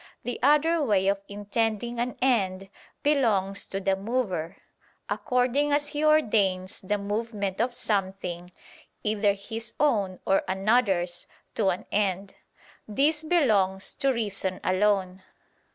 [0.23, 2.69] The other way of intending an end
[3.03, 4.57] belongs to the mover;
[5.09, 8.51] according as he ordains the movement of something,
[9.03, 12.33] either his own or another's, to an end.
[12.87, 15.21] This belongs to reason alone.